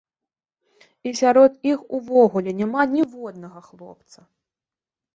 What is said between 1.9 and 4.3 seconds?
увогуле няма ніводнага хлопца!